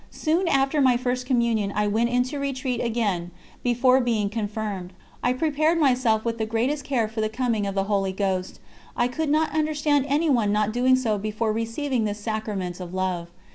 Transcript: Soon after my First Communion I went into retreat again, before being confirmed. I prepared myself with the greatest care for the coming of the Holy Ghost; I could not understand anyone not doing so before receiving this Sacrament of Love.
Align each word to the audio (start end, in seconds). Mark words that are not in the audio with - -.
Soon 0.09 0.47
after 0.47 0.81
my 0.81 0.97
First 0.97 1.27
Communion 1.27 1.71
I 1.75 1.85
went 1.85 2.09
into 2.09 2.39
retreat 2.39 2.81
again, 2.81 3.29
before 3.61 4.01
being 4.01 4.31
confirmed. 4.31 4.93
I 5.21 5.31
prepared 5.31 5.79
myself 5.79 6.25
with 6.25 6.39
the 6.39 6.45
greatest 6.47 6.83
care 6.83 7.07
for 7.07 7.21
the 7.21 7.29
coming 7.29 7.67
of 7.67 7.75
the 7.75 7.83
Holy 7.83 8.11
Ghost; 8.11 8.59
I 8.97 9.07
could 9.07 9.29
not 9.29 9.53
understand 9.53 10.07
anyone 10.09 10.51
not 10.51 10.73
doing 10.73 10.95
so 10.95 11.19
before 11.19 11.53
receiving 11.53 12.05
this 12.05 12.17
Sacrament 12.19 12.79
of 12.79 12.95
Love. 12.95 13.27